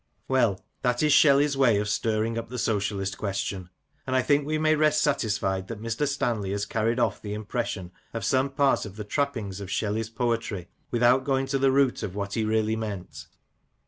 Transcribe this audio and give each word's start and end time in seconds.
Well, 0.27 0.59
that 0.81 1.03
is 1.03 1.13
Shelley's 1.13 1.55
way 1.55 1.77
of 1.77 1.87
stirring 1.87 2.35
up 2.35 2.49
the 2.49 2.57
Socialist 2.57 3.19
question; 3.19 3.69
and 4.07 4.15
I 4.15 4.23
think 4.23 4.47
we 4.47 4.57
may 4.57 4.73
rest 4.75 4.99
satisfied 5.03 5.67
that 5.67 5.79
Mr. 5.79 6.07
Stanley 6.07 6.49
has 6.53 6.65
carried 6.65 6.99
off 6.99 7.21
the 7.21 7.35
impression 7.35 7.91
of 8.11 8.25
some 8.25 8.49
part 8.49 8.83
of 8.87 8.95
the 8.95 9.03
trappings 9.03 9.61
of 9.61 9.69
Shelley's 9.69 10.09
poetry 10.09 10.69
without 10.89 11.23
going 11.23 11.45
to 11.45 11.59
the 11.59 11.71
root 11.71 12.01
of 12.01 12.15
what 12.15 12.33
he 12.33 12.43
really 12.43 12.75
meant. 12.75 13.27